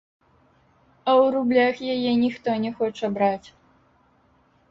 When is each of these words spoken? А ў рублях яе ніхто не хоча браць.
А 0.27 1.11
ў 1.15 1.25
рублях 1.35 1.75
яе 1.97 2.11
ніхто 2.23 2.49
не 2.63 2.71
хоча 2.79 3.07
браць. 3.17 3.47